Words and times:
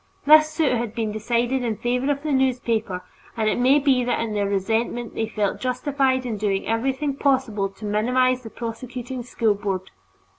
This 0.25 0.49
suit 0.49 0.71
has 0.71 0.79
since 0.85 0.95
been 0.95 1.11
decided 1.11 1.61
in 1.63 1.75
favor 1.77 2.11
of 2.11 2.23
the 2.23 2.31
newspaper, 2.31 3.03
and 3.37 3.47
it 3.47 3.59
may 3.59 3.77
be 3.77 4.03
that 4.03 4.19
in 4.19 4.33
their 4.33 4.47
resentment 4.49 5.13
they 5.13 5.27
felt 5.27 5.59
justified 5.61 6.25
in 6.25 6.37
doing 6.37 6.65
everything 6.65 7.15
possible 7.15 7.69
to 7.69 7.85
minimize 7.85 8.41
the 8.41 8.49
prosecuting 8.49 9.21
School 9.21 9.53
Board. 9.53 9.91